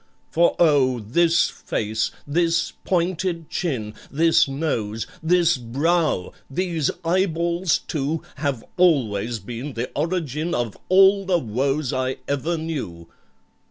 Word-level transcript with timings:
"For, 0.31 0.55
oh! 0.57 0.99
this 1.01 1.47
face—this 1.47 2.73
pointed 2.85 3.51
chin— 3.51 3.93
This 4.09 4.47
nose—this 4.47 5.57
brow—these 5.57 6.89
eyeballs 7.05 7.77
too, 7.77 8.23
Have 8.37 8.63
always 8.77 9.37
been 9.37 9.73
the 9.73 9.91
origin 9.93 10.55
Of 10.55 10.75
all 10.89 11.25
the 11.27 11.37
woes 11.37 11.93
I 11.93 12.17
ever 12.27 12.57
knew! 12.57 13.09